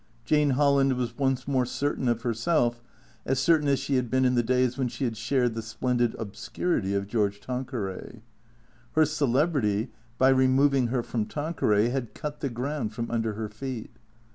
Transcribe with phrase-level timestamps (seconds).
[0.25, 2.81] Jane Holland was once more certain of herself,
[3.23, 6.15] as certain as she had been in the days when she had shared the splendid
[6.17, 8.23] obscurity of George Tanqueray.
[8.93, 13.91] Her celebrity, by removing her from Tanqueray, had cut the ground from under her feet.